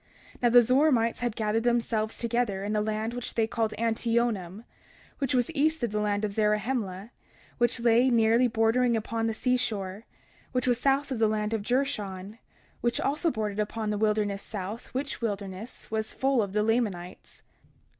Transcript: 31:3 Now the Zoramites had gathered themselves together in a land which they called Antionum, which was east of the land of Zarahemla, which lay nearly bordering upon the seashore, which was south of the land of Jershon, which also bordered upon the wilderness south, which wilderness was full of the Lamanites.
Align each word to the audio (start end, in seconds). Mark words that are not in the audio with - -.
31:3 0.37 0.41
Now 0.41 0.49
the 0.49 0.61
Zoramites 0.63 1.19
had 1.19 1.35
gathered 1.35 1.61
themselves 1.61 2.17
together 2.17 2.63
in 2.63 2.75
a 2.75 2.81
land 2.81 3.13
which 3.13 3.35
they 3.35 3.45
called 3.45 3.75
Antionum, 3.77 4.63
which 5.19 5.35
was 5.35 5.51
east 5.51 5.83
of 5.83 5.91
the 5.91 5.99
land 5.99 6.25
of 6.25 6.31
Zarahemla, 6.31 7.11
which 7.59 7.79
lay 7.79 8.09
nearly 8.09 8.47
bordering 8.47 8.97
upon 8.97 9.27
the 9.27 9.35
seashore, 9.35 10.05
which 10.53 10.65
was 10.65 10.79
south 10.79 11.11
of 11.11 11.19
the 11.19 11.27
land 11.27 11.53
of 11.53 11.61
Jershon, 11.61 12.39
which 12.81 12.99
also 12.99 13.29
bordered 13.29 13.59
upon 13.59 13.91
the 13.91 13.97
wilderness 13.99 14.41
south, 14.41 14.87
which 14.91 15.21
wilderness 15.21 15.91
was 15.91 16.13
full 16.15 16.41
of 16.41 16.53
the 16.53 16.63
Lamanites. 16.63 17.43